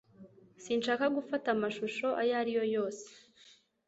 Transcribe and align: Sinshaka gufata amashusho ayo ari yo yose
Sinshaka 0.63 1.05
gufata 1.17 1.47
amashusho 1.55 2.07
ayo 2.21 2.33
ari 2.41 2.51
yo 2.57 2.63
yose 2.75 3.05